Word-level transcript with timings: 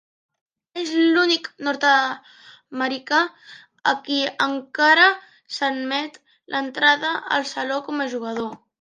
És 0.83 0.93
l'únic 1.17 1.49
nord-americà 1.67 3.21
a 3.93 3.95
qui 4.09 4.19
encara 4.49 5.07
s'admet 5.59 6.21
l'entrada 6.57 7.17
al 7.39 7.51
saló 7.57 7.83
com 7.91 8.07
a 8.09 8.13
jugador. 8.17 8.55